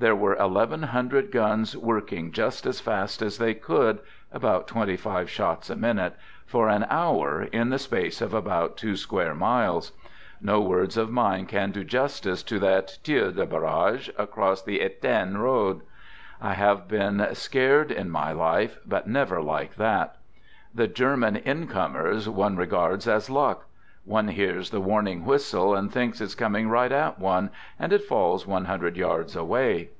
[0.00, 3.98] There were eleven hundred guns working just as fast as they could
[4.30, 6.14] (about twenty i five shots a minute)
[6.46, 9.90] for an hour in the space of about two square miles.
[10.40, 14.78] No words of mine can ^ do justice to that" tir de barrage" across the
[14.78, 15.80] fitain road.
[16.40, 20.18] I have been scared in my life, but never like that.
[20.72, 23.64] The German" incomers" one regards as luck.
[24.04, 28.46] One hears the warning whistle and thinks, it's coming right at one, and it falls
[28.46, 29.90] one hundred yards away.